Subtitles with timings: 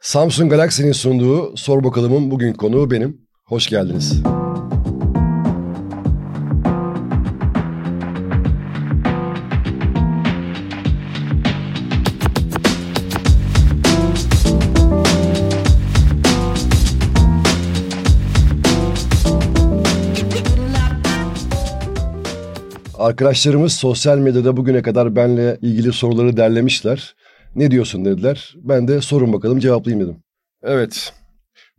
[0.00, 3.20] Samsung Galaxy'nin sunduğu Sor Bakalım'ın bugün konuğu benim.
[3.44, 4.22] Hoş geldiniz.
[22.98, 27.14] Arkadaşlarımız sosyal medyada bugüne kadar benle ilgili soruları derlemişler.
[27.54, 28.54] Ne diyorsun dediler.
[28.56, 30.22] Ben de sorun bakalım cevaplayayım dedim.
[30.62, 31.12] Evet.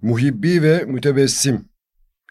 [0.02, 1.66] Muhibbi ve mütebessim.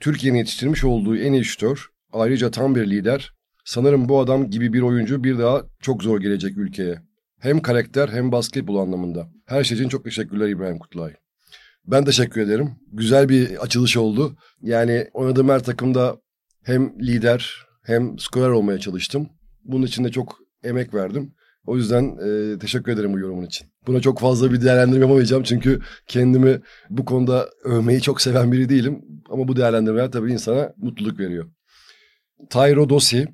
[0.02, 1.86] Türkiye'nin yetiştirmiş olduğu en iyi şütör.
[2.12, 3.32] Ayrıca tam bir lider.
[3.64, 7.02] Sanırım bu adam gibi bir oyuncu bir daha çok zor gelecek ülkeye.
[7.38, 9.28] Hem karakter hem basketbol anlamında.
[9.46, 11.14] Her şey için çok teşekkürler İbrahim Kutlay.
[11.86, 12.70] Ben teşekkür ederim.
[12.92, 14.36] Güzel bir açılış oldu.
[14.62, 16.16] Yani oynadığım her takımda
[16.62, 19.28] hem lider hem skorer olmaya çalıştım.
[19.64, 21.34] Bunun için de çok emek verdim.
[21.66, 23.68] O yüzden e, teşekkür ederim bu yorumun için.
[23.86, 26.60] Buna çok fazla bir değerlendirme yapamayacağım çünkü kendimi
[26.90, 29.04] bu konuda övmeyi çok seven biri değilim.
[29.30, 31.50] Ama bu değerlendirmeler tabii insana mutluluk veriyor.
[32.50, 33.28] Tayro Dosi,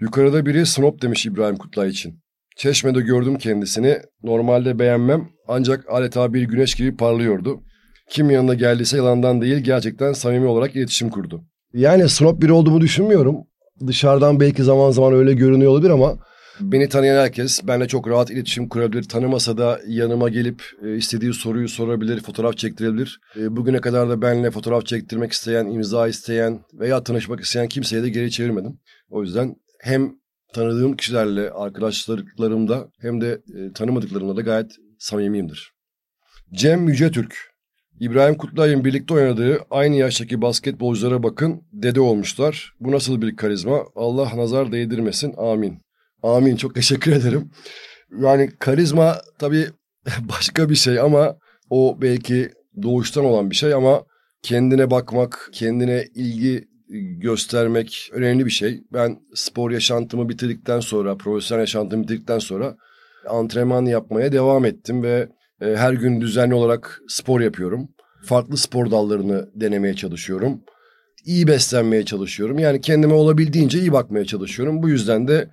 [0.00, 2.20] yukarıda biri snop demiş İbrahim Kutlay için.
[2.56, 3.98] Çeşme'de gördüm kendisini.
[4.22, 7.60] Normalde beğenmem ancak adeta bir güneş gibi parlıyordu.
[8.10, 11.44] Kim yanına geldiyse yalandan değil gerçekten samimi olarak iletişim kurdu.
[11.72, 13.36] Yani snop biri olduğumu düşünmüyorum.
[13.86, 16.18] Dışarıdan belki zaman zaman öyle görünüyor olabilir ama
[16.60, 19.02] Beni tanıyan herkes benimle çok rahat iletişim kurabilir.
[19.02, 23.20] Tanımasa da yanıma gelip e, istediği soruyu sorabilir, fotoğraf çektirebilir.
[23.36, 28.08] E, bugüne kadar da benimle fotoğraf çektirmek isteyen, imza isteyen veya tanışmak isteyen kimseye de
[28.08, 28.78] geri çevirmedim.
[29.08, 30.12] O yüzden hem
[30.54, 35.72] tanıdığım kişilerle, arkadaşlarımda hem de e, tanımadıklarımla da gayet samimiyimdir.
[36.52, 37.34] Cem Yücetürk.
[38.00, 42.72] İbrahim Kutlay'ın birlikte oynadığı aynı yaştaki basketbolculara bakın dede olmuşlar.
[42.80, 43.84] Bu nasıl bir karizma?
[43.94, 45.34] Allah nazar değdirmesin.
[45.36, 45.85] Amin.
[46.26, 47.50] Amin çok teşekkür ederim.
[48.20, 49.66] Yani karizma tabii
[50.20, 51.36] başka bir şey ama
[51.70, 52.50] o belki
[52.82, 54.04] doğuştan olan bir şey ama
[54.42, 56.64] kendine bakmak, kendine ilgi
[57.18, 58.80] göstermek önemli bir şey.
[58.92, 62.76] Ben spor yaşantımı bitirdikten sonra, profesyonel yaşantımı bitirdikten sonra
[63.28, 65.28] antrenman yapmaya devam ettim ve
[65.60, 67.88] e, her gün düzenli olarak spor yapıyorum.
[68.24, 70.60] Farklı spor dallarını denemeye çalışıyorum.
[71.24, 72.58] İyi beslenmeye çalışıyorum.
[72.58, 74.82] Yani kendime olabildiğince iyi bakmaya çalışıyorum.
[74.82, 75.50] Bu yüzden de e,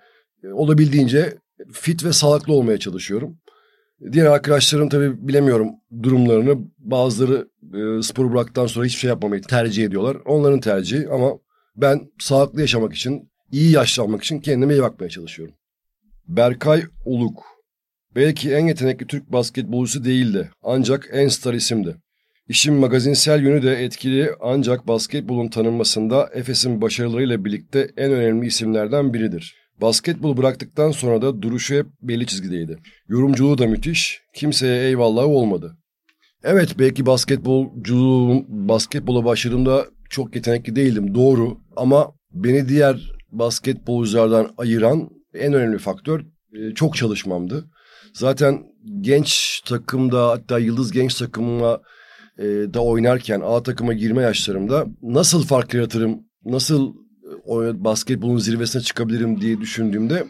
[0.53, 1.37] olabildiğince
[1.71, 3.37] fit ve sağlıklı olmaya çalışıyorum.
[4.11, 5.69] Diğer arkadaşlarım tabii bilemiyorum
[6.03, 6.57] durumlarını.
[6.79, 10.17] Bazıları e, spor bıraktıktan sonra hiçbir şey yapmamayı tercih ediyorlar.
[10.25, 11.31] Onların tercihi ama
[11.75, 15.55] ben sağlıklı yaşamak için, iyi yaşlanmak için kendime iyi bakmaya çalışıyorum.
[16.27, 17.43] Berkay Uluk.
[18.15, 21.95] Belki en yetenekli Türk basketbolcusu değildi ancak en star isimdi.
[22.47, 29.62] İşin magazinsel yönü de etkili ancak basketbolun tanınmasında Efes'in başarılarıyla birlikte en önemli isimlerden biridir.
[29.81, 32.79] Basketbolu bıraktıktan sonra da duruşu hep belli çizgideydi.
[33.07, 35.77] Yorumculuğu da müthiş, kimseye eyvallahı olmadı.
[36.43, 45.53] Evet belki basketbolculuğum, basketbola başladığımda çok yetenekli değildim doğru ama beni diğer basketbolculardan ayıran en
[45.53, 46.19] önemli faktör
[46.53, 47.65] e, çok çalışmamdı.
[48.13, 48.63] Zaten
[49.01, 51.79] genç takımda hatta yıldız genç takımına
[52.37, 56.93] e, da oynarken A takıma girme yaşlarımda nasıl fark yaratırım, nasıl
[57.83, 60.25] basketbolun zirvesine çıkabilirim diye düşündüğümde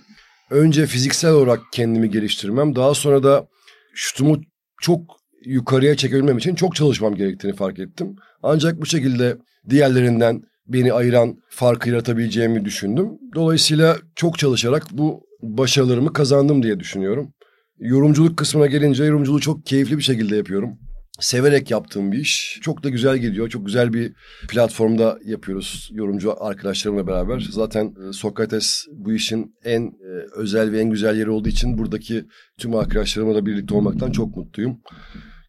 [0.49, 3.47] önce fiziksel olarak kendimi geliştirmem daha sonra da
[3.93, 4.41] şutumu
[4.81, 5.01] çok
[5.45, 8.15] yukarıya çekebilmem için çok çalışmam gerektiğini fark ettim.
[8.43, 9.37] Ancak bu şekilde
[9.69, 13.09] diğerlerinden beni ayıran farkı yaratabileceğimi düşündüm.
[13.35, 17.33] Dolayısıyla çok çalışarak bu başarılarımı kazandım diye düşünüyorum.
[17.79, 20.77] Yorumculuk kısmına gelince yorumculuğu çok keyifli bir şekilde yapıyorum
[21.19, 22.59] severek yaptığım bir iş.
[22.61, 23.49] Çok da güzel gidiyor.
[23.49, 24.13] Çok güzel bir
[24.49, 27.47] platformda yapıyoruz yorumcu arkadaşlarımla beraber.
[27.51, 32.25] Zaten e, Sokrates bu işin en e, özel ve en güzel yeri olduğu için buradaki
[32.57, 34.79] tüm arkadaşlarımla da birlikte olmaktan çok mutluyum.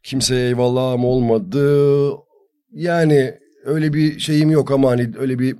[0.03, 2.11] Kimseye eyvallahım olmadı.
[2.73, 5.57] Yani öyle bir şeyim yok ama hani öyle bir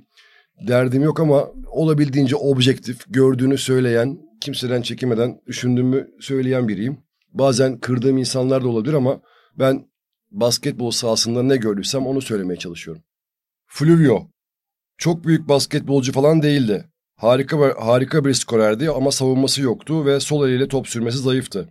[0.67, 6.97] derdim yok ama olabildiğince objektif, gördüğünü söyleyen, kimseden çekinmeden düşündüğümü söyleyen biriyim.
[7.33, 9.21] Bazen kırdığım insanlar da olabilir ama
[9.59, 9.85] ben
[10.35, 13.03] basketbol sahasında ne gördüysem onu söylemeye çalışıyorum.
[13.67, 14.27] Fluvio.
[14.97, 16.85] Çok büyük basketbolcu falan değildi.
[17.15, 21.69] Harika bir, harika bir skorerdi ama savunması yoktu ve sol eliyle top sürmesi zayıftı.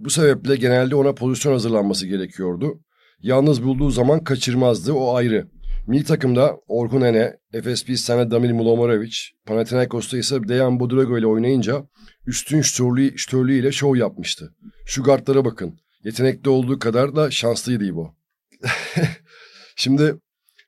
[0.00, 2.80] Bu sebeple genelde ona pozisyon hazırlanması gerekiyordu.
[3.20, 5.48] Yalnız bulduğu zaman kaçırmazdı, o ayrı.
[5.86, 9.16] Milli takımda Orhun Ene, Efes Pilsen'e Damir Mulomarovic,
[9.46, 11.86] Panathinaikos'ta ise Dejan Budrago ile oynayınca
[12.26, 14.54] üstün ştörlüğü, ştörlüğü ile şov yapmıştı.
[14.86, 15.78] Şu guardlara bakın.
[16.04, 18.14] Yetenekli olduğu kadar da şanslıydı bu.
[19.76, 20.14] Şimdi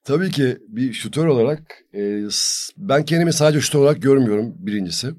[0.04, 1.62] tabii ki bir şutör olarak
[1.94, 2.22] e,
[2.76, 5.10] ben kendimi sadece şutör olarak görmüyorum birincisi.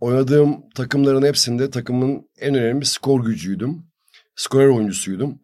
[0.00, 3.82] Oynadığım takımların hepsinde takımın en önemli skor gücüydüm.
[4.36, 5.40] Skorer oyuncusuydum.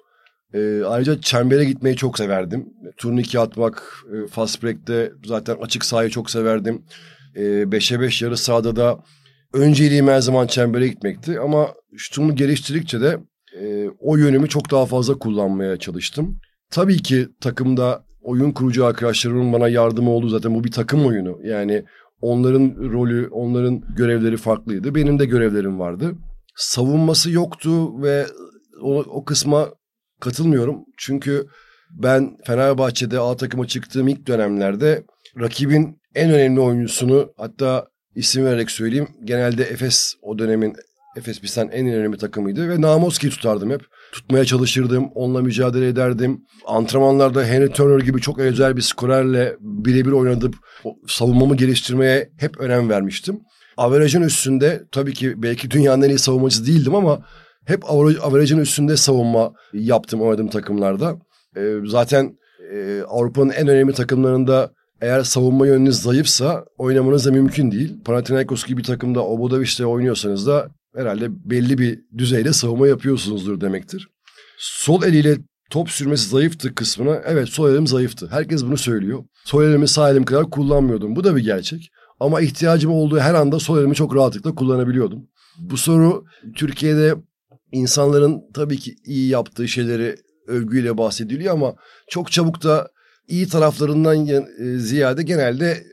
[0.54, 2.66] E, ayrıca çembere gitmeyi çok severdim.
[2.96, 6.84] Turnike atmak, e, fast break'te zaten açık sahayı çok severdim.
[7.36, 9.04] 5'e 5 yarı sahada da
[9.52, 11.40] önceliğim her zaman çembere gitmekti.
[11.40, 13.18] Ama şutumu geliştirdikçe de
[13.60, 16.38] e, o yönümü çok daha fazla kullanmaya çalıştım.
[16.70, 20.28] Tabii ki takımda oyun kurucu arkadaşlarımın bana yardımı oldu.
[20.28, 21.38] Zaten bu bir takım oyunu.
[21.44, 21.84] Yani
[22.20, 24.94] onların rolü, onların görevleri farklıydı.
[24.94, 26.14] Benim de görevlerim vardı.
[26.56, 28.26] Savunması yoktu ve
[28.82, 29.68] o, o kısma
[30.20, 30.84] katılmıyorum.
[30.98, 31.46] Çünkü
[31.90, 35.04] ben Fenerbahçe'de A takıma çıktığım ilk dönemlerde
[35.40, 39.08] rakibin en önemli oyuncusunu hatta isim vererek söyleyeyim.
[39.24, 40.74] Genelde Efes o dönemin
[41.16, 43.80] Efes Pilsen en önemli takımıydı ve Namoski'yi tutardım hep.
[44.12, 46.40] Tutmaya çalışırdım, onunla mücadele ederdim.
[46.66, 50.54] Antrenmanlarda Henry Turner gibi çok özel bir skorerle birebir oynadıp
[51.06, 53.40] savunmamı geliştirmeye hep önem vermiştim.
[53.76, 57.26] Averajın üstünde tabii ki belki dünyanın en iyi savunmacısı değildim ama
[57.64, 61.16] hep averajın üstünde savunma yaptım oynadığım takımlarda.
[61.56, 62.36] Ee, zaten
[62.74, 64.70] e, Avrupa'nın en önemli takımlarında
[65.00, 68.04] eğer savunma yönünüz zayıfsa oynamanız da mümkün değil.
[68.04, 74.08] Panathinaikos gibi bir takımda Obradoviç'te oynuyorsanız da herhalde belli bir düzeyde savunma yapıyorsunuzdur demektir.
[74.58, 75.38] Sol eliyle
[75.70, 78.28] top sürmesi zayıftı kısmına evet sol elim zayıftı.
[78.30, 79.24] Herkes bunu söylüyor.
[79.44, 81.16] Sol elimi sağ elim kadar kullanmıyordum.
[81.16, 81.90] Bu da bir gerçek.
[82.20, 85.26] Ama ihtiyacım olduğu her anda sol elimi çok rahatlıkla kullanabiliyordum.
[85.58, 86.24] Bu soru
[86.56, 87.14] Türkiye'de
[87.72, 90.16] insanların tabii ki iyi yaptığı şeyleri
[90.46, 91.74] övgüyle bahsediliyor ama
[92.08, 92.88] çok çabuk da
[93.28, 94.42] iyi taraflarından e,
[94.78, 95.84] ziyade genelde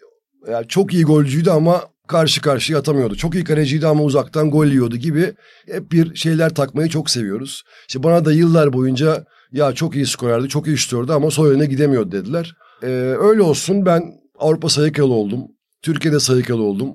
[0.47, 3.15] yani çok iyi golcüydü ama karşı karşıya atamıyordu.
[3.15, 5.33] Çok iyi kaleciydi ama uzaktan gol yiyordu gibi
[5.71, 7.63] hep bir şeyler takmayı çok seviyoruz.
[7.87, 12.11] İşte bana da yıllar boyunca ya çok iyi skorerdi, çok iyi şutördü ama soyuna gidemiyordu
[12.11, 12.55] dediler.
[12.83, 12.87] Ee,
[13.19, 14.01] öyle olsun ben
[14.39, 15.41] Avrupa sayıkalı oldum.
[15.81, 16.89] Türkiye'de sayıkalı oldum.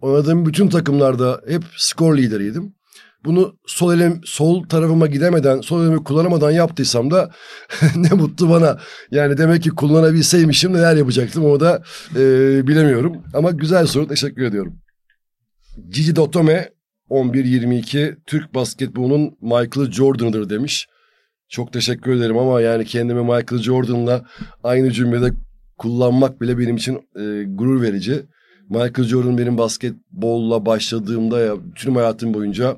[0.00, 2.74] Oynadığım bütün takımlarda hep skor lideriydim.
[3.24, 7.30] Bunu sol elim sol tarafıma gidemeden, sol elimi kullanamadan yaptıysam da
[7.96, 8.78] ne mutlu bana.
[9.10, 11.82] Yani demek ki kullanabilseymişim neler yapacaktım o da
[12.16, 12.20] e,
[12.66, 13.22] bilemiyorum.
[13.34, 14.76] Ama güzel soru teşekkür ediyorum.
[15.90, 16.68] Gigi Dotome
[17.10, 20.88] 11-22 Türk basketbolunun Michael Jordan'ıdır demiş.
[21.48, 24.24] Çok teşekkür ederim ama yani kendimi Michael Jordan'la
[24.64, 25.34] aynı cümlede
[25.78, 28.22] kullanmak bile benim için e, gurur verici.
[28.68, 32.76] Michael Jordan benim basketbolla başladığımda ya tüm hayatım boyunca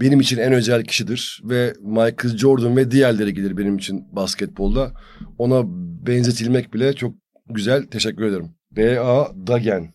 [0.00, 4.92] benim için en özel kişidir ve Michael Jordan ve diğerleri gelir benim için basketbolda.
[5.38, 5.62] Ona
[6.06, 7.14] benzetilmek bile çok
[7.50, 7.86] güzel.
[7.86, 8.50] Teşekkür ederim.
[8.76, 9.46] B.A.
[9.46, 9.94] Dagen.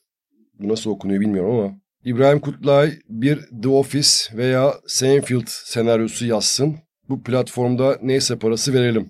[0.60, 1.84] Bu nasıl okunuyor bilmiyorum ama.
[2.06, 6.76] İbrahim Kutlay bir The Office veya Seinfeld senaryosu yazsın.
[7.10, 9.10] Bu platformda neyse parası verelim.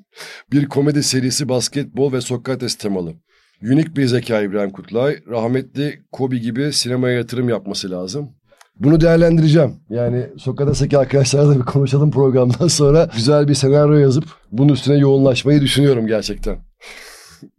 [0.51, 3.13] Bir komedi serisi basketbol ve Sokrates temalı.
[3.61, 5.19] Unik bir zeka İbrahim Kutlay.
[5.27, 8.35] Rahmetli Kobe gibi sinemaya yatırım yapması lazım.
[8.79, 9.75] Bunu değerlendireceğim.
[9.89, 13.09] Yani Sokrates'teki arkadaşlarla bir konuşalım programdan sonra.
[13.15, 16.57] Güzel bir senaryo yazıp bunun üstüne yoğunlaşmayı düşünüyorum gerçekten.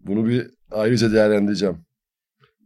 [0.07, 1.77] Bunu bir ayrıca değerlendireceğim.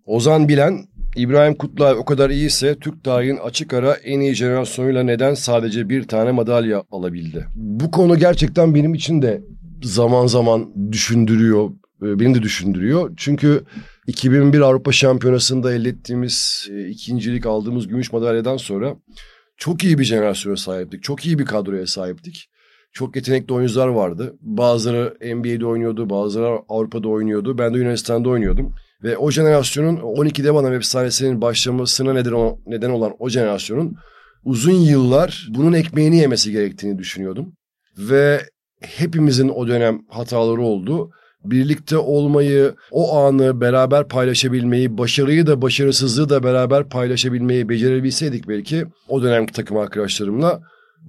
[0.07, 0.85] Ozan Bilen,
[1.17, 6.09] İbrahim Kutlay o kadar iyiyse Türk tarihinin açık ara en iyi jenerasyonuyla neden sadece bir
[6.09, 7.47] tane madalya alabildi?
[7.55, 9.43] Bu konu gerçekten benim için de
[9.83, 11.71] zaman zaman düşündürüyor.
[12.03, 13.11] E, beni de düşündürüyor.
[13.17, 13.65] Çünkü
[14.07, 18.97] 2001 Avrupa Şampiyonası'nda elde ettiğimiz e, ikincilik aldığımız gümüş madalyadan sonra
[19.57, 21.03] çok iyi bir jenerasyona sahiptik.
[21.03, 22.51] Çok iyi bir kadroya sahiptik.
[22.93, 24.37] Çok yetenekli oyuncular vardı.
[24.41, 27.59] Bazıları NBA'de oynuyordu, bazıları Avrupa'da oynuyordu.
[27.59, 28.75] Ben de Yunanistan'da oynuyordum.
[29.03, 33.97] Ve o jenerasyonun 12'de bana efsanesinin başlamasına neden, neden olan o jenerasyonun
[34.45, 37.53] uzun yıllar bunun ekmeğini yemesi gerektiğini düşünüyordum.
[37.99, 38.43] Ve
[38.81, 41.11] hepimizin o dönem hataları oldu
[41.51, 49.23] birlikte olmayı, o anı beraber paylaşabilmeyi, başarıyı da başarısızlığı da beraber paylaşabilmeyi becerebilseydik belki o
[49.23, 50.61] dönemki takım arkadaşlarımla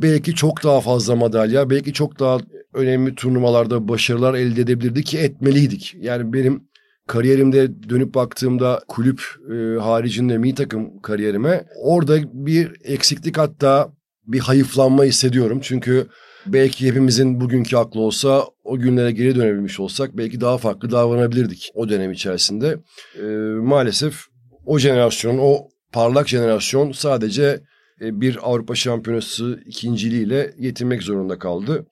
[0.02, 2.38] belki çok daha fazla madalya, belki çok daha
[2.74, 5.96] önemli turnuvalarda başarılar elde edebilirdik ki etmeliydik.
[6.00, 6.64] Yani benim
[7.08, 13.90] kariyerimde dönüp baktığımda kulüp e, haricinde mi takım kariyerime orada bir eksiklik hatta
[14.28, 15.60] bir hayıflanma hissediyorum.
[15.64, 16.08] Çünkü
[16.46, 21.90] Belki hepimizin bugünkü aklı olsa o günlere geri dönebilmiş olsak belki daha farklı davranabilirdik o
[21.90, 22.78] dönem içerisinde.
[23.16, 23.22] Ee,
[23.62, 24.26] maalesef
[24.66, 27.62] o jenerasyon, o parlak jenerasyon sadece
[28.02, 31.86] e, bir Avrupa Şampiyonası ikinciliğiyle yetinmek zorunda kaldı.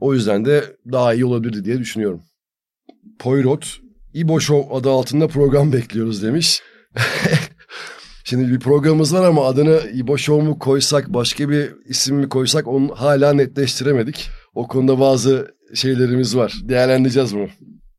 [0.00, 2.22] O yüzden de daha iyi olabilirdi diye düşünüyorum.
[3.18, 3.76] Poirot,
[4.14, 6.62] İbo Show adı altında program bekliyoruz demiş.
[8.28, 12.68] Şimdi bir programımız var ama adını İbo Show mu koysak, başka bir isim mi koysak
[12.68, 14.30] onu hala netleştiremedik.
[14.54, 16.54] O konuda bazı şeylerimiz var.
[16.62, 17.48] Değerlendireceğiz bunu.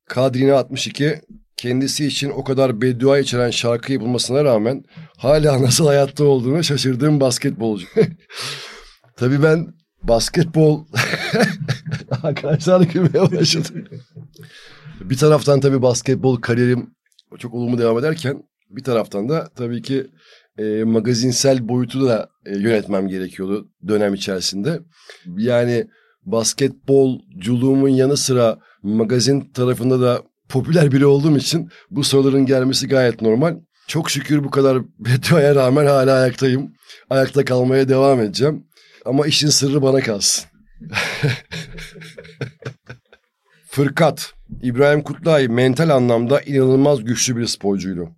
[0.07, 1.21] Kadrine 62
[1.57, 4.83] kendisi için o kadar beddua içeren şarkı yapılmasına rağmen
[5.17, 7.87] hala nasıl hayatta olduğunu şaşırdığım basketbolcu.
[9.17, 9.67] Tabii ben
[10.03, 10.85] basketbol
[12.23, 13.67] arkadaşlar gülmeye başladı.
[15.01, 16.89] bir taraftan tabii basketbol kariyerim
[17.39, 20.07] çok olumlu devam ederken bir taraftan da tabii ki
[20.57, 24.79] e, magazinsel boyutu da e, yönetmem gerekiyordu dönem içerisinde.
[25.37, 25.87] Yani
[26.25, 33.55] basketbolculuğumun yanı sıra magazin tarafında da popüler biri olduğum için bu soruların gelmesi gayet normal.
[33.87, 36.73] Çok şükür bu kadar bedduaya rağmen hala ayaktayım.
[37.09, 38.67] Ayakta kalmaya devam edeceğim.
[39.05, 40.45] Ama işin sırrı bana kalsın.
[43.69, 44.33] Fırkat.
[44.61, 48.16] İbrahim Kutlay mental anlamda inanılmaz güçlü bir sporcuydu.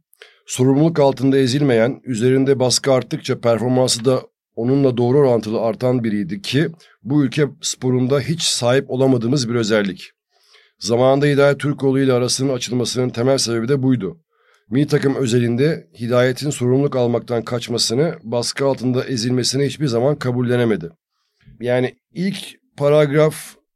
[0.50, 4.22] Sorumluluk altında ezilmeyen, üzerinde baskı arttıkça performansı da
[4.56, 6.68] onunla doğru orantılı artan biriydi ki
[7.04, 10.12] bu ülke sporunda hiç sahip olamadığımız bir özellik.
[10.80, 14.18] Zamanında Hidayet Türkoğlu ile arasının açılmasının temel sebebi de buydu.
[14.70, 20.90] Mi takım özelinde Hidayet'in sorumluluk almaktan kaçmasını, baskı altında ezilmesini hiçbir zaman kabullenemedi.
[21.60, 22.38] Yani ilk
[22.78, 23.36] paragraf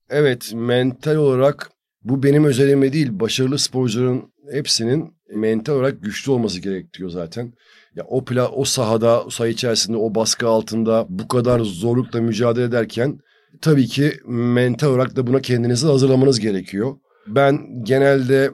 [0.10, 1.70] evet mental olarak
[2.04, 7.54] bu benim özelime değil başarılı sporcuların hepsinin mental olarak güçlü olması gerekiyor zaten.
[7.96, 12.66] Ya o pla o sahada, o saha içerisinde, o baskı altında bu kadar zorlukla mücadele
[12.66, 13.20] ederken
[13.62, 16.96] tabii ki mental olarak da buna kendinizi hazırlamanız gerekiyor.
[17.28, 18.52] Ben genelde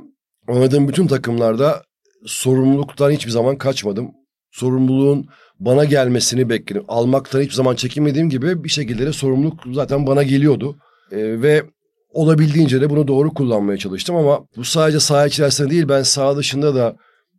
[0.47, 1.83] oynadığım bütün takımlarda
[2.25, 4.11] sorumluluktan hiçbir zaman kaçmadım.
[4.51, 5.25] Sorumluluğun
[5.59, 6.83] bana gelmesini bekledim.
[6.87, 10.77] Almaktan hiçbir zaman çekinmediğim gibi bir şekilde de sorumluluk zaten bana geliyordu.
[11.11, 11.63] Ee, ve
[12.09, 16.75] olabildiğince de bunu doğru kullanmaya çalıştım ama bu sadece saha içerisinde değil ben saha dışında
[16.75, 16.95] da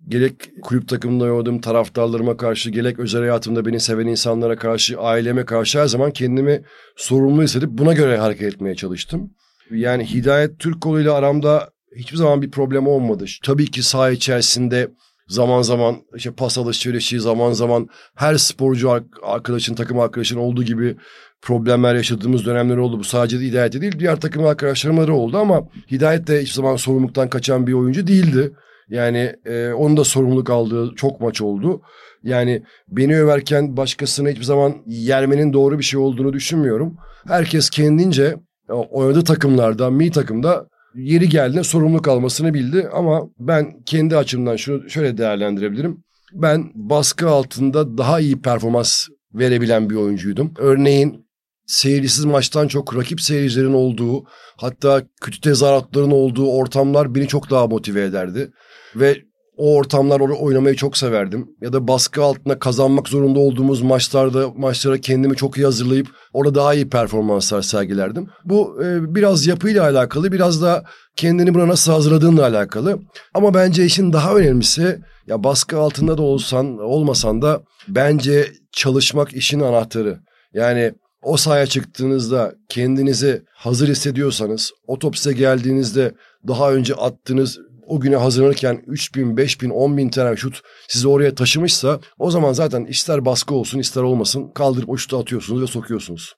[0.09, 5.81] gerek kulüp takımında oynadığım taraftarlarıma karşı gerek özel hayatımda beni seven insanlara karşı aileme karşı
[5.81, 6.63] her zaman kendimi
[6.97, 9.31] sorumlu hissedip buna göre hareket etmeye çalıştım.
[9.71, 13.25] Yani Hidayet Türkoğlu ile aramda hiçbir zaman bir problem olmadı.
[13.45, 14.91] Tabii ki saha içerisinde
[15.29, 18.91] zaman zaman işte pas alışverişi zaman zaman her sporcu
[19.23, 20.97] arkadaşın takım arkadaşın olduğu gibi
[21.43, 22.99] problemler yaşadığımız dönemler oldu.
[22.99, 26.77] Bu sadece de Hidayet'te değil diğer takım arkadaşlarıma da oldu ama Hidayet de hiçbir zaman
[26.77, 28.53] sorumluluktan kaçan bir oyuncu değildi.
[28.89, 31.83] Yani e, onun da sorumluluk aldığı çok maç oldu.
[32.23, 36.97] Yani beni överken başkasına hiçbir zaman yermenin doğru bir şey olduğunu düşünmüyorum.
[37.27, 38.37] Herkes kendince
[38.69, 42.89] oynadığı takımlarda, mi takımda yeri geldiğinde sorumluluk almasını bildi.
[42.93, 46.05] Ama ben kendi açımdan şunu şöyle değerlendirebilirim.
[46.33, 50.55] Ben baskı altında daha iyi performans verebilen bir oyuncuydum.
[50.59, 51.27] Örneğin
[51.71, 54.25] seyircisiz maçtan çok rakip seyircilerin olduğu
[54.57, 58.51] hatta kötü tezahüratların olduğu ortamlar beni çok daha motive ederdi.
[58.97, 59.17] Ve
[59.57, 61.49] o ortamlar oynamayı çok severdim.
[61.61, 66.75] Ya da baskı altında kazanmak zorunda olduğumuz maçlarda maçlara kendimi çok iyi hazırlayıp orada daha
[66.75, 68.27] iyi performanslar sergilerdim.
[68.45, 70.85] Bu e, biraz yapıyla alakalı, biraz da
[71.17, 72.99] kendini buna nasıl hazırladığınla alakalı.
[73.35, 79.61] Ama bence işin daha önemlisi ya baskı altında da olsan olmasan da bence çalışmak işin
[79.61, 80.21] anahtarı.
[80.55, 86.15] Yani o sahaya çıktığınızda kendinizi hazır hissediyorsanız, otopsiye geldiğinizde
[86.49, 91.09] daha önce attığınız o güne hazırlanırken 3 bin, 5 bin, 10 bin tane şut sizi
[91.09, 95.67] oraya taşımışsa o zaman zaten ister baskı olsun ister olmasın kaldırıp o şutu atıyorsunuz ve
[95.67, 96.35] sokuyorsunuz.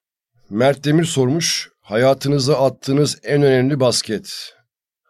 [0.50, 4.54] Mert Demir sormuş hayatınıza attığınız en önemli basket.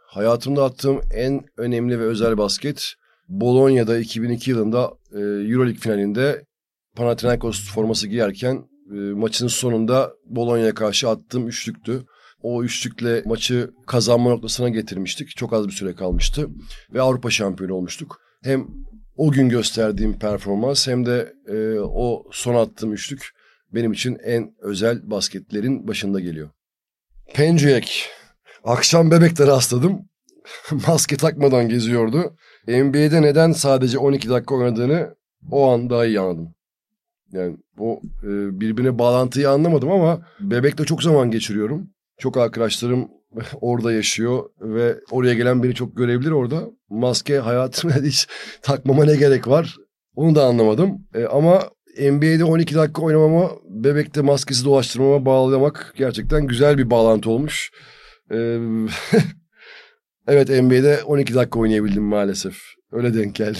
[0.07, 2.95] Hayatımda attığım en önemli ve özel basket
[3.29, 6.45] Bolonya'da 2002 yılında e, Euroleague finalinde
[6.97, 12.07] Panathinaikos forması giyerken e, maçın sonunda Bolonya'ya karşı attığım üçlüktü.
[12.43, 15.37] O üçlükle maçı kazanma noktasına getirmiştik.
[15.37, 16.49] Çok az bir süre kalmıştı
[16.95, 18.21] ve Avrupa şampiyonu olmuştuk.
[18.43, 18.67] Hem
[19.17, 23.29] o gün gösterdiğim performans hem de e, o son attığım üçlük
[23.75, 26.51] benim için en özel basketlerin başında geliyor.
[27.35, 28.09] Pencuyek.
[28.65, 30.09] Akşam bebekte rastladım.
[30.89, 32.37] Maske takmadan geziyordu.
[32.69, 35.15] NBA'de neden sadece 12 dakika oynadığını
[35.51, 36.55] o an daha iyi anladım.
[37.33, 41.91] Yani o e, birbirine bağlantıyı anlamadım ama bebekle çok zaman geçiriyorum.
[42.19, 43.09] Çok arkadaşlarım
[43.61, 46.71] orada yaşıyor ve oraya gelen beni çok görebilir orada.
[46.89, 48.29] Maske hayatımda hiç
[48.63, 49.77] takmama ne gerek var
[50.17, 51.07] onu da anlamadım.
[51.15, 57.71] E, ama NBA'de 12 dakika oynamama, bebekte maskesi dolaştırmama bağlamak gerçekten güzel bir bağlantı olmuş.
[58.31, 58.37] E,
[60.27, 62.57] evet NBA'de 12 dakika oynayabildim maalesef.
[62.93, 63.59] Öyle denk geldi.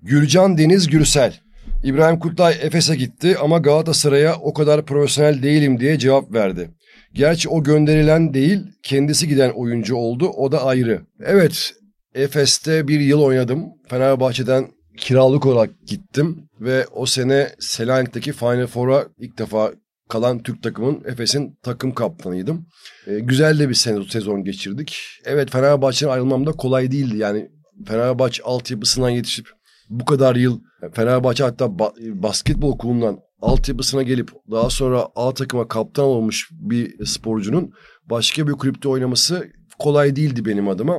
[0.00, 1.45] Gürcan Deniz Gürsel.
[1.86, 6.70] İbrahim Kutlay Efes'e gitti ama Galatasaray'a o kadar profesyonel değilim diye cevap verdi.
[7.14, 10.28] Gerçi o gönderilen değil, kendisi giden oyuncu oldu.
[10.28, 11.00] O da ayrı.
[11.24, 11.72] Evet,
[12.14, 13.64] Efes'te bir yıl oynadım.
[13.88, 14.66] Fenerbahçe'den
[14.96, 19.72] kiralık olarak gittim ve o sene Selanik'teki Final Four'a ilk defa
[20.08, 22.66] kalan Türk takımın Efes'in takım kaptanıydım.
[23.06, 23.74] E, güzel de bir
[24.08, 24.98] sezon geçirdik.
[25.24, 27.16] Evet Fenerbahçe'nin ayrılmam da kolay değildi.
[27.18, 27.48] Yani
[27.86, 29.55] Fenerbahçe altyapısından yetişip
[29.88, 30.60] bu kadar yıl
[30.92, 37.72] Fenerbahçe hatta ba- basketbol okulundan altyapısına gelip daha sonra A takıma kaptan olmuş bir sporcunun
[38.04, 39.46] başka bir kulüpte oynaması
[39.78, 40.98] kolay değildi benim adıma.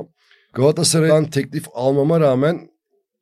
[0.54, 2.68] Galatasaray'dan teklif almama rağmen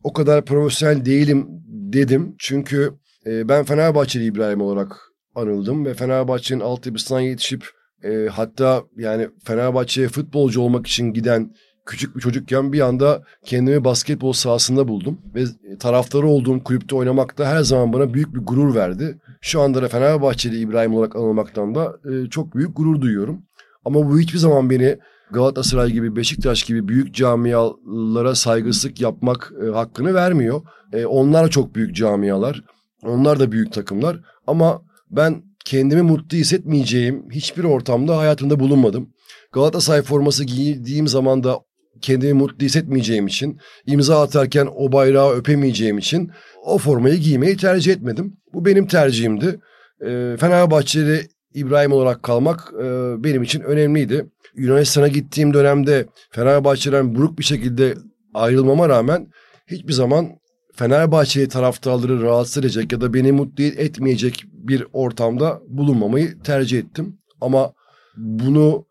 [0.03, 2.35] o kadar profesyonel değilim dedim.
[2.39, 2.93] Çünkü
[3.27, 4.97] e, ben Fenerbahçeli İbrahim olarak
[5.35, 7.65] anıldım ve Fenerbahçe'nin altyapısından yetişip
[8.05, 11.55] e, hatta yani Fenerbahçe'ye futbolcu olmak için giden
[11.87, 15.19] küçük bir çocukken bir anda kendimi basketbol sahasında buldum.
[15.35, 15.45] Ve
[15.79, 19.19] taraftarı olduğum kulüpte oynamak da her zaman bana büyük bir gurur verdi.
[19.41, 23.43] Şu anda da Fenerbahçeli İbrahim olarak anılmaktan da e, çok büyük gurur duyuyorum.
[23.85, 24.99] Ama bu hiçbir zaman beni
[25.31, 30.63] Galatasaray gibi, Beşiktaş gibi büyük camialara saygısızlık yapmak e, hakkını vermiyor.
[30.93, 32.65] E, onlar çok büyük camialar.
[33.03, 34.21] Onlar da büyük takımlar.
[34.47, 39.09] Ama ben kendimi mutlu hissetmeyeceğim hiçbir ortamda hayatımda bulunmadım.
[39.53, 41.61] Galatasaray forması giydiğim zaman da
[42.01, 46.31] kendimi mutlu hissetmeyeceğim için, imza atarken o bayrağı öpemeyeceğim için
[46.65, 48.37] o formayı giymeyi tercih etmedim.
[48.55, 49.61] Bu benim tercihimdi.
[50.01, 52.85] E, Fenerbahçeli İbrahim olarak kalmak e,
[53.25, 54.27] benim için önemliydi.
[54.57, 57.95] Yunanistan'a gittiğim dönemde Fenerbahçe'den buruk bir şekilde
[58.35, 59.27] ayrılmama rağmen
[59.67, 60.29] hiçbir zaman
[60.77, 67.19] Fenerbahçeli taraftarları rahatsız edecek ya da beni mutlu etmeyecek bir ortamda bulunmamayı tercih ettim.
[67.41, 67.73] Ama
[68.17, 68.86] bunu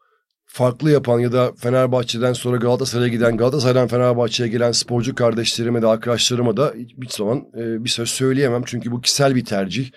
[0.56, 6.58] farklı yapan ya da Fenerbahçe'den sonra Galatasaray'a giden, Galatasaray'dan Fenerbahçe'ye gelen sporcu kardeşlerime de arkadaşlarıma
[6.58, 8.64] da hiçbir zaman e, bir söz söyleyemem.
[8.66, 9.92] Çünkü bu kişisel bir tercih.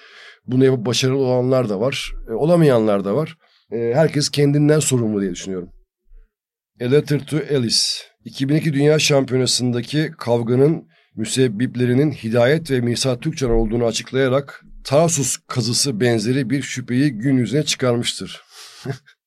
[0.47, 3.37] Bunu yapıp başarılı olanlar da var, e, olamayanlar da var.
[3.73, 5.71] E, herkes kendinden sorumlu diye düşünüyorum.
[6.81, 7.79] A Letter to Alice
[8.25, 16.63] 2002 Dünya Şampiyonası'ndaki kavganın müsebbiplerinin Hidayet ve Misa Türkçen olduğunu açıklayarak Tarsus kazısı benzeri bir
[16.63, 18.43] şüpheyi gün yüzüne çıkarmıştır.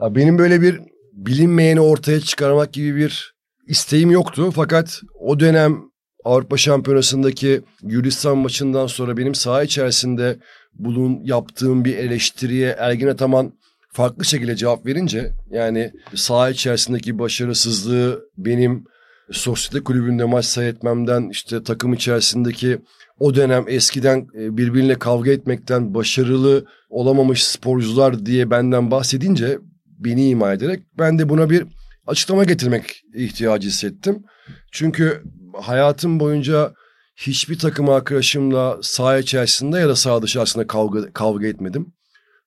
[0.00, 0.80] ya benim böyle bir
[1.12, 3.34] bilinmeyeni ortaya çıkarmak gibi bir
[3.66, 4.50] isteğim yoktu.
[4.54, 5.82] Fakat o dönem
[6.24, 10.38] Avrupa Şampiyonası'ndaki Gürcistan maçından sonra benim saha içerisinde
[10.74, 13.52] bulun yaptığım bir eleştiriye Ergin Ataman
[13.92, 18.84] farklı şekilde cevap verince yani saha içerisindeki başarısızlığı benim
[19.32, 22.78] sosyete kulübünde maç seyretmemden işte takım içerisindeki
[23.18, 29.58] o dönem eskiden e, birbirine kavga etmekten başarılı olamamış sporcular diye benden bahsedince
[30.04, 31.66] beni ima ederek ben de buna bir
[32.06, 34.24] açıklama getirmek ihtiyacı hissettim.
[34.72, 35.22] Çünkü
[35.60, 36.74] hayatım boyunca
[37.16, 41.92] hiçbir takım arkadaşımla saha içerisinde ya da saha dışarısında kavga, kavga etmedim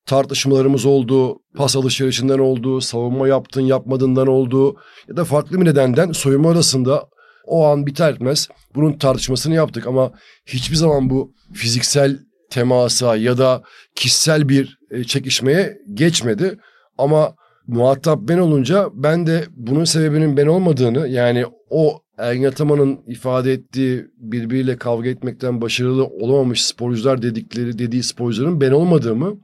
[0.06, 4.76] tartışmalarımız oldu, pas alışverişinden oldu, savunma yaptın yapmadığından oldu
[5.10, 7.06] ya da farklı bir nedenden soyunma odasında
[7.46, 10.12] o an biter etmez bunun tartışmasını yaptık ama
[10.46, 13.64] hiçbir zaman bu fiziksel temasa ya da
[13.96, 16.60] kişisel bir e, çekişmeye geçmedi.
[16.98, 17.36] Ama
[17.68, 24.08] muhatap ben olunca ben de bunun sebebinin ben olmadığını yani o Ergin Ataman'ın ifade ettiği
[24.18, 29.40] birbiriyle kavga etmekten başarılı olamamış sporcular dedikleri dediği sporcuların ben olmadığımı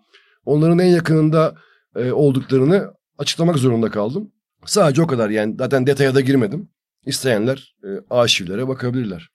[0.46, 1.56] onların en yakınında
[1.96, 4.32] e, olduklarını açıklamak zorunda kaldım.
[4.66, 6.70] Sadece o kadar yani zaten detaya da girmedim.
[7.06, 9.30] İsteyenler e, arşivlere bakabilirler.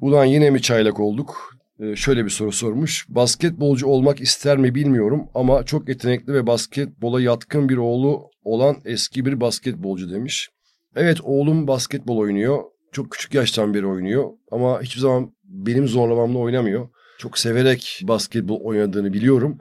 [0.00, 1.56] Ulan yine mi çaylak olduk?
[1.80, 3.06] E, şöyle bir soru sormuş.
[3.08, 9.26] Basketbolcu olmak ister mi bilmiyorum ama çok yetenekli ve basketbola yatkın bir oğlu olan eski
[9.26, 10.48] bir basketbolcu demiş.
[10.96, 12.62] Evet oğlum basketbol oynuyor.
[12.92, 16.88] Çok küçük yaştan beri oynuyor ama hiçbir zaman benim zorlamamla oynamıyor.
[17.18, 19.58] Çok severek basketbol oynadığını biliyorum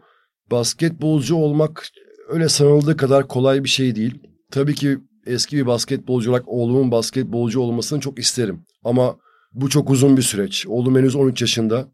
[0.52, 1.88] basketbolcu olmak
[2.30, 4.20] öyle sanıldığı kadar kolay bir şey değil.
[4.52, 8.64] Tabii ki eski bir basketbolcu olarak oğlumun basketbolcu olmasını çok isterim.
[8.84, 9.18] Ama
[9.54, 10.66] bu çok uzun bir süreç.
[10.68, 11.88] Oğlum henüz 13 yaşında.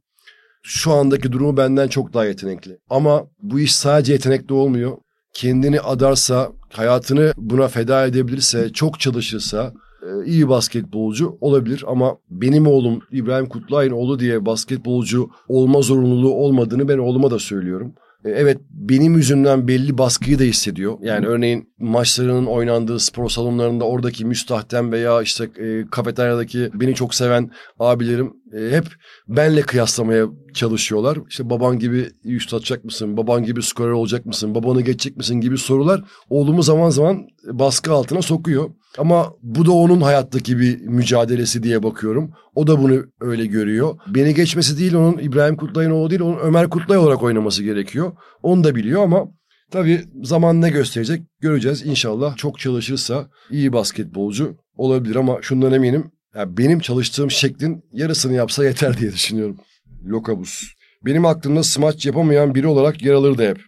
[0.63, 2.77] Şu andaki durumu benden çok daha yetenekli.
[2.89, 4.97] Ama bu iş sadece yetenekli olmuyor.
[5.33, 13.01] Kendini adarsa, hayatını buna feda edebilirse, çok çalışırsa e, iyi basketbolcu olabilir ama benim oğlum
[13.11, 17.93] İbrahim Kutlay'ın oğlu diye basketbolcu olma zorunluluğu olmadığını ben oğluma da söylüyorum.
[18.25, 20.97] E, evet benim yüzümden belli baskıyı da hissediyor.
[21.01, 27.51] Yani örneğin maçlarının oynandığı spor salonlarında oradaki müstahdem veya işte e, kafeteryadaki beni çok seven
[27.79, 28.85] abilerim hep
[29.27, 31.17] benle kıyaslamaya çalışıyorlar.
[31.29, 33.17] İşte baban gibi üst atacak mısın?
[33.17, 34.55] Baban gibi skorer olacak mısın?
[34.55, 38.69] Babanı geçecek misin gibi sorular oğlumu zaman zaman baskı altına sokuyor.
[38.97, 42.31] Ama bu da onun hayattaki bir mücadelesi diye bakıyorum.
[42.55, 43.97] O da bunu öyle görüyor.
[44.07, 48.11] Beni geçmesi değil onun İbrahim Kutlay'ın oğlu değil onun Ömer Kutlay olarak oynaması gerekiyor.
[48.43, 49.25] Onu da biliyor ama
[49.71, 51.85] tabii zaman ne gösterecek göreceğiz.
[51.85, 56.11] İnşallah çok çalışırsa iyi basketbolcu olabilir ama şundan eminim.
[56.35, 59.57] Yani benim çalıştığım şeklin yarısını yapsa yeter diye düşünüyorum.
[60.05, 60.63] Lokabus.
[61.05, 63.61] Benim aklımda smaç yapamayan biri olarak yer alırdı hep.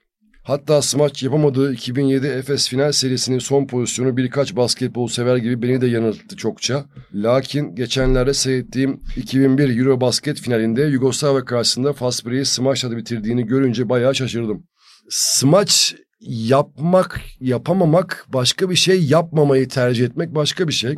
[0.43, 5.88] Hatta smaç yapamadığı 2007 Efes final serisinin son pozisyonu birkaç basketbol sever gibi beni de
[5.88, 6.86] yanılttı çokça.
[7.13, 14.63] Lakin geçenlerde seyrettiğim 2001 Eurobasket finalinde Yugoslavya karşısında Fasbri'yi smaçla bitirdiğini görünce bayağı şaşırdım.
[15.10, 20.95] Smaç yapmak, yapamamak başka bir şey, yapmamayı tercih etmek başka bir şey.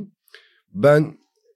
[0.74, 1.14] Ben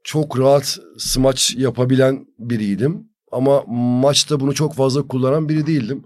[0.09, 3.07] çok rahat smaç yapabilen biriydim.
[3.31, 6.03] Ama maçta bunu çok fazla kullanan biri değildim.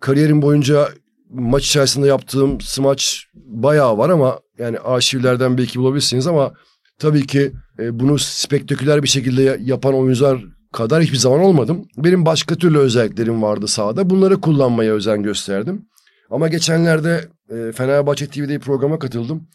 [0.00, 0.88] Kariyerim boyunca
[1.30, 6.52] maç içerisinde yaptığım smaç bayağı var ama yani arşivlerden belki bulabilirsiniz ama
[6.98, 11.88] tabii ki e, bunu spektaküler bir şekilde yapan oyuncular kadar hiçbir zaman olmadım.
[11.96, 14.10] Benim başka türlü özelliklerim vardı sahada.
[14.10, 15.86] Bunları kullanmaya özen gösterdim.
[16.30, 19.48] Ama geçenlerde e, Fenerbahçe TV'de bir programa katıldım.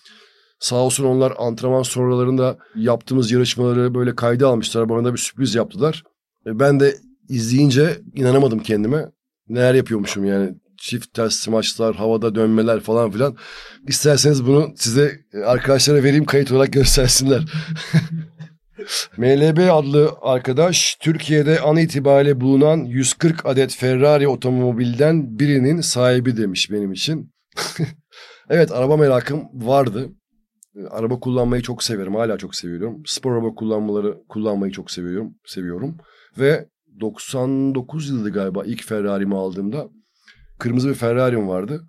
[0.60, 4.90] Sağ olsun onlar antrenman sonralarında yaptığımız yarışmaları böyle kayda almışlar.
[4.90, 6.04] Bana da bir sürpriz yaptılar.
[6.46, 6.96] E, ben de
[7.30, 9.06] izleyince inanamadım kendime.
[9.50, 10.56] Neler yapıyormuşum yani.
[10.78, 13.38] Çift ters smaçlar, havada dönmeler falan filan.
[13.88, 17.42] İsterseniz bunu size e, arkadaşlara vereyim kayıt olarak göstersinler.
[19.18, 26.92] MLB adlı arkadaş Türkiye'de an itibariyle bulunan 140 adet Ferrari otomobilden birinin sahibi demiş benim
[26.92, 27.34] için.
[28.50, 30.10] evet araba merakım vardı.
[30.90, 32.16] Araba kullanmayı çok severim.
[32.16, 33.04] Hala çok seviyorum.
[33.06, 35.36] Spor araba kullanmaları kullanmayı çok seviyorum.
[35.46, 35.98] Seviyorum.
[36.40, 39.90] Ve 99 yıldı galiba ilk Ferrari'mi aldığımda.
[40.60, 41.88] Kırmızı bir Ferrari'm vardı.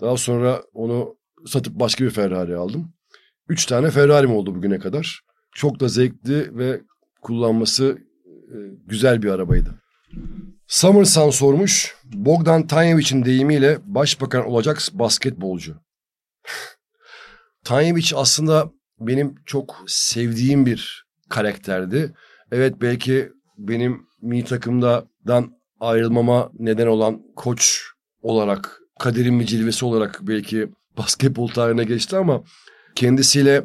[0.00, 1.16] Daha sonra onu
[1.46, 2.94] satıp başka bir Ferrari aldım.
[3.48, 5.20] Üç tane Ferrari'm oldu bugüne kadar.
[5.54, 6.80] Çok da zevkli ve
[7.22, 9.82] kullanması e, güzel bir arabaydı.
[10.66, 11.96] Summerson sormuş.
[12.04, 15.76] Bogdan Tanyevich'in deyimiyle başbakan olacak basketbolcu.
[17.64, 18.70] Tanyevich aslında
[19.00, 22.12] benim çok sevdiğim bir karakterdi.
[22.52, 27.82] Evet belki benim milli takımdan ayrılmama neden olan koç
[28.22, 32.42] olarak, kaderin bir cilvesi olarak belki basketbol tarihine geçti ama
[32.94, 33.64] kendisiyle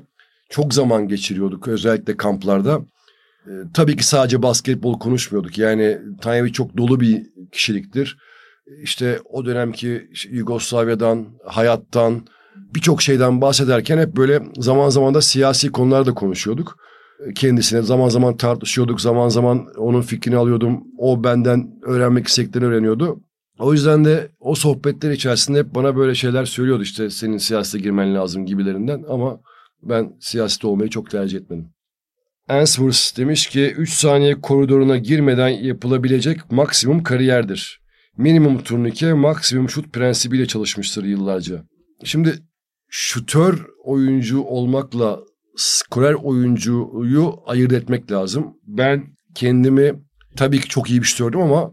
[0.50, 2.82] çok zaman geçiriyorduk özellikle kamplarda.
[3.48, 5.58] Ee, tabii ki sadece basketbol konuşmuyorduk.
[5.58, 8.18] Yani Tanyevi çok dolu bir kişiliktir.
[8.82, 12.28] İşte o dönemki Yugoslavya'dan, hayattan,
[12.76, 16.78] birçok şeyden bahsederken hep böyle zaman zaman da siyasi konular da konuşuyorduk.
[17.36, 20.84] Kendisine zaman zaman tartışıyorduk, zaman zaman onun fikrini alıyordum.
[20.98, 23.20] O benden öğrenmek istediklerini öğreniyordu.
[23.60, 28.16] O yüzden de o sohbetler içerisinde hep bana böyle şeyler söylüyordu işte senin siyasete girmen
[28.16, 29.40] lazım gibilerinden ama
[29.84, 31.70] ben siyasette olmayı çok tercih etmedim.
[32.50, 37.82] Answers demiş ki 3 saniye koridoruna girmeden yapılabilecek maksimum kariyerdir.
[38.18, 41.64] Minimum turnike, maksimum şut prensibiyle çalışmıştır yıllarca.
[42.04, 42.36] Şimdi
[42.90, 45.20] şutör oyuncu olmakla
[45.56, 48.54] skorer oyuncuyu ayırt etmek lazım.
[48.68, 49.04] Ben
[49.36, 49.94] kendimi
[50.36, 51.72] tabii ki çok iyi bir şutördüm ama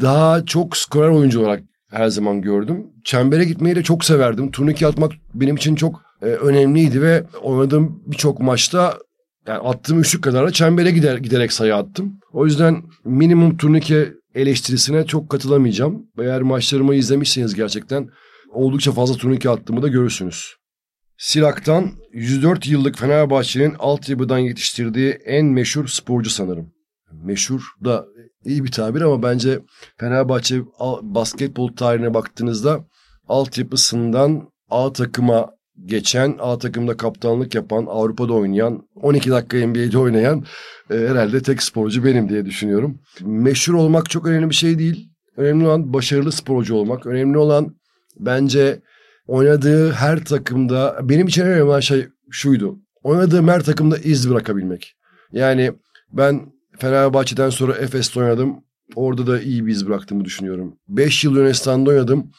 [0.00, 2.86] daha çok skorer oyuncu olarak her zaman gördüm.
[3.04, 4.50] Çembere gitmeyi de çok severdim.
[4.50, 8.98] Turnike atmak benim için çok e, önemliydi ve oynadığım birçok maçta
[9.46, 12.18] yani attığım üçlük kadar da çembere gider, giderek sayı attım.
[12.32, 16.06] O yüzden minimum turnike eleştirisine çok katılamayacağım.
[16.18, 18.08] Eğer maçlarımı izlemişseniz gerçekten
[18.52, 20.54] oldukça fazla turnike attığımı da görürsünüz.
[21.18, 26.72] Sirak'tan 104 yıllık Fenerbahçe'nin altyapıdan yetiştirdiği en meşhur sporcu sanırım.
[27.12, 28.06] Meşhur da
[28.44, 29.60] iyi bir tabir ama bence
[29.98, 30.62] Fenerbahçe
[31.02, 32.84] basketbol tarihine baktığınızda
[33.28, 35.50] altyapısından A takıma
[35.84, 40.44] geçen, A takımda kaptanlık yapan, Avrupa'da oynayan, 12 dakika NBA'de oynayan
[40.90, 43.00] e, herhalde tek sporcu benim diye düşünüyorum.
[43.20, 45.08] Meşhur olmak çok önemli bir şey değil.
[45.36, 47.06] Önemli olan başarılı sporcu olmak.
[47.06, 47.74] Önemli olan
[48.18, 48.80] bence
[49.26, 52.78] oynadığı her takımda benim için en önemli şey şuydu.
[53.02, 54.96] Oynadığım her takımda iz bırakabilmek.
[55.32, 55.72] Yani
[56.12, 58.56] ben Fenerbahçe'den sonra Efes'te oynadım.
[58.94, 60.76] Orada da iyi bir iz bıraktığımı düşünüyorum.
[60.88, 62.30] 5 yıl Yunanistan'da oynadım.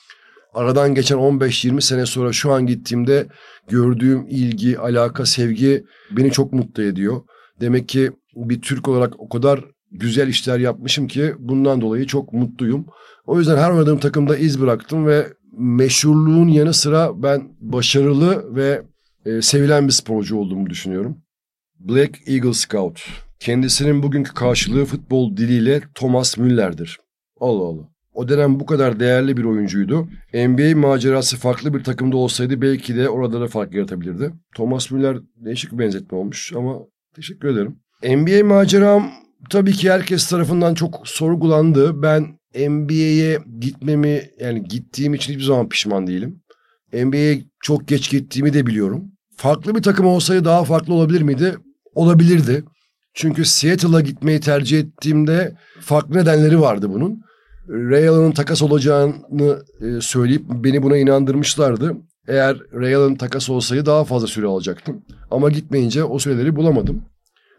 [0.53, 3.27] Aradan geçen 15-20 sene sonra şu an gittiğimde
[3.69, 7.21] gördüğüm ilgi, alaka, sevgi beni çok mutlu ediyor.
[7.61, 12.85] Demek ki bir Türk olarak o kadar güzel işler yapmışım ki bundan dolayı çok mutluyum.
[13.25, 15.27] O yüzden her oynadığım takımda iz bıraktım ve
[15.57, 18.81] meşhurluğun yanı sıra ben başarılı ve
[19.25, 21.17] e, sevilen bir sporcu olduğumu düşünüyorum.
[21.79, 23.05] Black Eagle Scout.
[23.39, 26.99] Kendisinin bugünkü karşılığı futbol diliyle Thomas Müller'dir.
[27.39, 27.89] Allah Allah.
[28.13, 30.07] O dönem bu kadar değerli bir oyuncuydu.
[30.33, 34.33] NBA macerası farklı bir takımda olsaydı belki de orada da fark yaratabilirdi.
[34.55, 36.79] Thomas Müller değişik bir benzetme olmuş ama
[37.15, 37.75] teşekkür ederim.
[38.03, 39.11] NBA maceram
[39.49, 42.01] tabii ki herkes tarafından çok sorgulandı.
[42.01, 46.41] Ben NBA'ye gitmemi yani gittiğim için hiçbir zaman pişman değilim.
[46.93, 49.11] NBA'ye çok geç gittiğimi de biliyorum.
[49.37, 51.55] Farklı bir takım olsaydı daha farklı olabilir miydi?
[51.95, 52.63] Olabilirdi.
[53.13, 57.21] Çünkü Seattle'a gitmeyi tercih ettiğimde farklı nedenleri vardı bunun.
[57.69, 61.97] Ray Allen'ın takas olacağını e, söyleyip beni buna inandırmışlardı.
[62.27, 65.01] Eğer Ray Allen takas olsaydı daha fazla süre alacaktım.
[65.31, 67.01] Ama gitmeyince o süreleri bulamadım.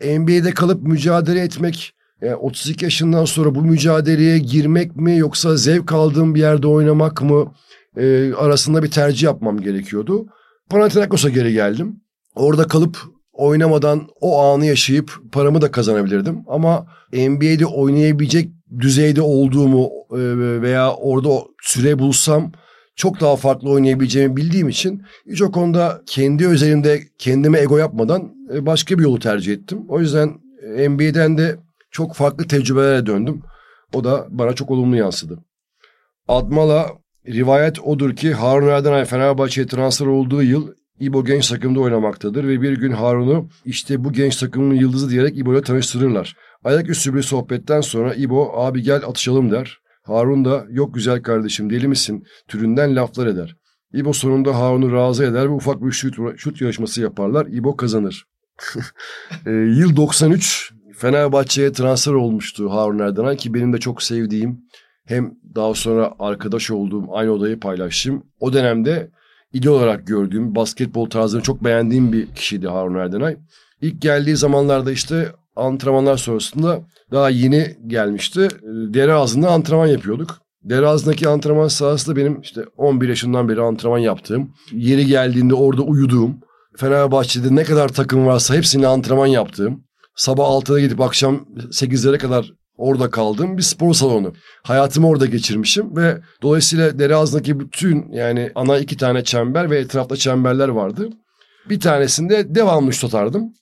[0.00, 6.34] NBA'de kalıp mücadele etmek, yani 32 yaşından sonra bu mücadeleye girmek mi yoksa zevk aldığım
[6.34, 7.52] bir yerde oynamak mı
[7.96, 10.26] e, arasında bir tercih yapmam gerekiyordu.
[10.70, 12.00] Panathinaikos'a geri geldim.
[12.34, 12.98] Orada kalıp
[13.32, 16.38] oynamadan o anı yaşayıp paramı da kazanabilirdim.
[16.46, 20.18] Ama NBA'de oynayabilecek düzeyde olduğumu e,
[20.62, 21.28] veya orada
[21.62, 22.52] süre bulsam
[22.96, 28.33] çok daha farklı oynayabileceğimi bildiğim için hiç o konuda kendi özelimde kendime ego yapmadan e,
[28.50, 29.84] başka bir yolu tercih ettim.
[29.88, 30.28] O yüzden
[30.88, 31.56] NBA'den de
[31.90, 33.42] çok farklı tecrübelere döndüm.
[33.92, 35.38] O da bana çok olumlu yansıdı.
[36.28, 36.90] Admala
[37.26, 40.68] rivayet odur ki Harun Erdenay Fenerbahçe'ye transfer olduğu yıl
[41.00, 45.54] İbo genç takımda oynamaktadır ve bir gün Harun'u işte bu genç takımın yıldızı diyerek İbo
[45.54, 46.36] ile tanıştırırlar.
[46.64, 49.78] Ayaküstü bir sohbetten sonra İbo abi gel atışalım der.
[50.02, 53.56] Harun da yok güzel kardeşim deli misin türünden laflar eder.
[53.92, 57.46] İbo sonunda Harun'u razı eder ve ufak bir şut, şut yarışması yaparlar.
[57.46, 58.24] İbo kazanır.
[59.46, 64.60] E, yıl 93 Fenerbahçe'ye transfer olmuştu Harun Erdenay ki benim de çok sevdiğim
[65.04, 68.22] hem daha sonra arkadaş olduğum aynı odayı paylaştım.
[68.40, 69.10] O dönemde
[69.52, 73.36] idol olarak gördüğüm basketbol tarzını çok beğendiğim bir kişiydi Harun Erdenay.
[73.80, 76.80] İlk geldiği zamanlarda işte antrenmanlar sonrasında
[77.12, 78.48] daha yeni gelmişti.
[78.94, 80.38] Dere ağzında antrenman yapıyorduk.
[80.62, 85.82] Dere ağzındaki antrenman sahası da benim işte 11 yaşından beri antrenman yaptığım, yeri geldiğinde orada
[85.82, 86.40] uyuduğum,
[86.76, 89.84] Fenerbahçe'de ne kadar takım varsa hepsini antrenman yaptığım,
[90.16, 94.32] sabah 6'da gidip akşam 8'lere kadar orada kaldığım bir spor salonu.
[94.62, 100.16] Hayatımı orada geçirmişim ve dolayısıyla dere ağzındaki bütün yani ana iki tane çember ve etrafta
[100.16, 101.08] çemberler vardı.
[101.70, 103.52] Bir tanesinde devamlı şut atardım.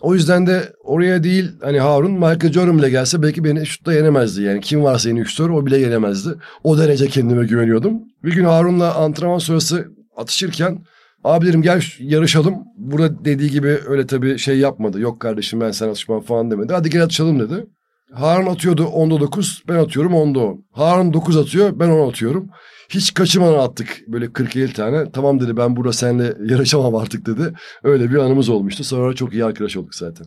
[0.00, 4.42] O yüzden de oraya değil hani Harun Michael Jordan bile gelse belki beni şutta yenemezdi.
[4.42, 6.30] Yani kim varsa yeni şutör o bile yenemezdi.
[6.64, 8.02] O derece kendime güveniyordum.
[8.24, 10.78] Bir gün Harun'la antrenman sonrası atışırken
[11.24, 12.54] abilerim gel yarışalım.
[12.76, 15.00] Burada dediği gibi öyle tabii şey yapmadı.
[15.00, 16.72] Yok kardeşim ben sen atışmam falan demedi.
[16.72, 17.66] Hadi gel atışalım dedi.
[18.12, 20.64] Harun atıyordu onda 9 ben atıyorum onda 10.
[20.72, 22.50] Harun 9 atıyor ben 10 atıyorum.
[22.88, 25.12] Hiç kaçırmadan attık böyle 40-50 tane.
[25.12, 27.52] Tamam dedi ben burada seninle yarışamam artık dedi.
[27.82, 28.84] Öyle bir anımız olmuştu.
[28.84, 30.26] Sonra çok iyi arkadaş olduk zaten.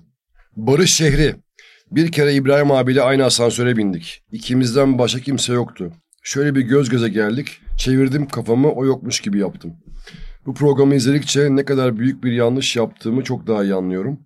[0.56, 1.36] Barış şehri.
[1.92, 4.24] Bir kere İbrahim abiyle aynı asansöre bindik.
[4.32, 5.92] İkimizden başka kimse yoktu.
[6.24, 7.48] Şöyle bir göz göze geldik.
[7.78, 9.74] Çevirdim kafamı o yokmuş gibi yaptım.
[10.46, 14.20] Bu programı izledikçe ne kadar büyük bir yanlış yaptığımı çok daha iyi anlıyorum.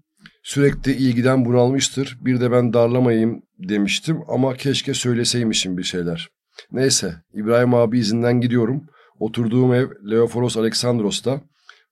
[0.43, 2.17] Sürekli ilgiden bunalmıştır.
[2.21, 6.29] Bir de ben darlamayayım demiştim ama keşke söyleseymişim bir şeyler.
[6.71, 8.83] Neyse İbrahim abi izinden gidiyorum.
[9.19, 11.41] Oturduğum ev Leoforos Aleksandros'ta.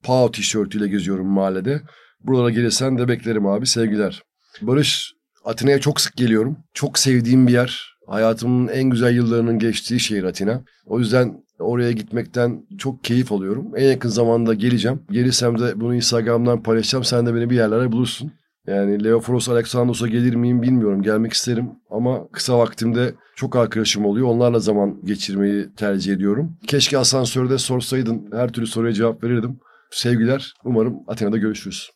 [0.04, 1.82] Pau tişörtüyle geziyorum mahallede.
[2.24, 4.24] Buralara gelirsen de beklerim abi sevgiler.
[4.62, 5.14] Barış
[5.46, 6.58] Atina'ya çok sık geliyorum.
[6.74, 7.98] Çok sevdiğim bir yer.
[8.08, 10.64] Hayatımın en güzel yıllarının geçtiği şehir Atina.
[10.86, 13.68] O yüzden oraya gitmekten çok keyif alıyorum.
[13.76, 15.00] En yakın zamanda geleceğim.
[15.12, 17.04] Gelirsem de bunu Instagram'dan paylaşacağım.
[17.04, 18.32] Sen de beni bir yerlere bulursun.
[18.68, 21.02] Yani Leoforos Alexandros'a gelir miyim bilmiyorum.
[21.02, 24.28] Gelmek isterim ama kısa vaktimde çok arkadaşım oluyor.
[24.28, 26.58] Onlarla zaman geçirmeyi tercih ediyorum.
[26.68, 28.30] Keşke asansörde sorsaydın.
[28.32, 29.60] Her türlü soruya cevap verirdim.
[29.92, 30.54] Sevgiler.
[30.64, 31.90] Umarım Atina'da görüşürüz.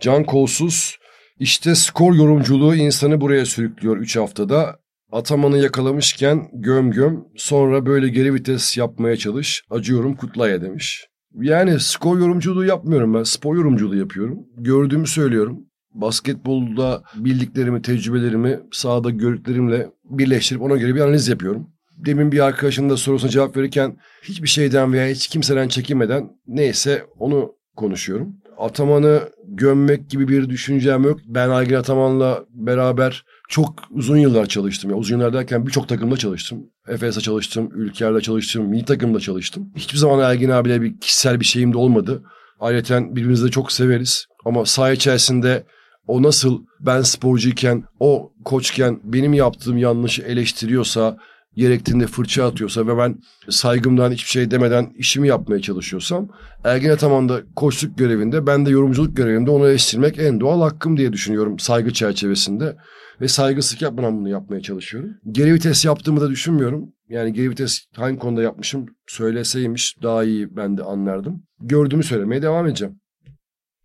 [0.00, 0.96] Can Kolsuz.
[1.38, 4.78] İşte skor yorumculuğu insanı buraya sürüklüyor 3 haftada.
[5.12, 9.64] Atamanı yakalamışken göm göm sonra böyle geri vites yapmaya çalış.
[9.70, 11.06] Acıyorum kutlaya demiş.
[11.34, 13.22] Yani skor yorumculuğu yapmıyorum ben.
[13.22, 14.38] Spor yorumculuğu yapıyorum.
[14.56, 15.66] Gördüğümü söylüyorum
[16.00, 21.70] basketbolda bildiklerimi, tecrübelerimi sahada gördüklerimle birleştirip ona göre bir analiz yapıyorum.
[21.96, 27.52] Demin bir arkadaşın da sorusuna cevap verirken hiçbir şeyden veya hiç kimseden çekinmeden neyse onu
[27.76, 28.36] konuşuyorum.
[28.58, 31.20] Ataman'ı gömmek gibi bir düşüncem yok.
[31.26, 34.90] Ben Aygin Ataman'la beraber çok uzun yıllar çalıştım.
[34.90, 36.58] Yani uzun yıllar derken birçok takımda çalıştım.
[36.88, 39.70] Efes'e çalıştım, Ülker'le çalıştım, milli takımda çalıştım.
[39.76, 42.22] Hiçbir zaman Ergin abiyle bir kişisel bir şeyim de olmadı.
[42.60, 44.26] Ayrıca birbirimizi de çok severiz.
[44.44, 45.64] Ama saha içerisinde
[46.06, 51.18] o nasıl ben sporcuyken, o koçken benim yaptığım yanlışı eleştiriyorsa,
[51.56, 56.28] gerektiğinde fırça atıyorsa ve ben saygımdan hiçbir şey demeden işimi yapmaya çalışıyorsam
[56.64, 61.12] Ergin Ataman da koçluk görevinde ben de yorumculuk görevinde onu eleştirmek en doğal hakkım diye
[61.12, 62.76] düşünüyorum saygı çerçevesinde
[63.20, 65.10] ve saygısızlık yapmadan bunu yapmaya çalışıyorum.
[65.30, 66.92] Geri vites yaptığımı da düşünmüyorum.
[67.08, 71.42] Yani geri vites hangi konuda yapmışım söyleseymiş daha iyi ben de anlardım.
[71.60, 73.00] Gördüğümü söylemeye devam edeceğim.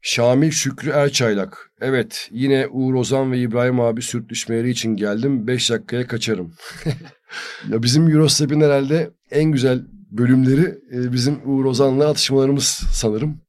[0.01, 1.71] Şamil Şükrü Erçaylak.
[1.81, 5.47] Evet yine Uğur Ozan ve İbrahim abi sürtüşmeleri için geldim.
[5.47, 6.53] Beş dakikaya kaçarım.
[7.69, 13.41] ya bizim Eurostep'in herhalde en güzel bölümleri e, bizim Uğur Ozan'la atışmalarımız sanırım.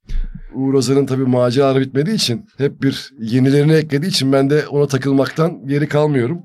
[0.55, 5.67] Uğur Ozan'ın tabii maceraları bitmediği için hep bir yenilerini eklediği için ben de ona takılmaktan
[5.67, 6.39] geri kalmıyorum.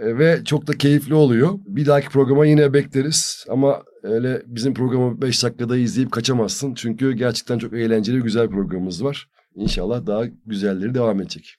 [0.00, 1.58] E, ve çok da keyifli oluyor.
[1.66, 6.74] Bir dahaki programa yine bekleriz ama öyle bizim programı 5 dakikada izleyip kaçamazsın.
[6.74, 9.28] Çünkü gerçekten çok eğlenceli güzel programımız var.
[9.54, 11.56] İnşallah daha güzelleri devam edecek.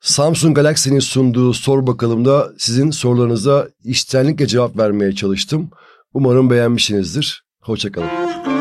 [0.00, 5.70] Samsung Galaxy'nin sunduğu Sor Bakalım'da sizin sorularınıza içtenlikle cevap vermeye çalıştım.
[6.14, 7.44] Umarım beğenmişsinizdir.
[7.60, 8.57] Hoşçakalın.